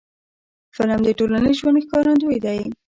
[0.75, 2.59] فلم د ټولنیز ژوند ښکارندوی دی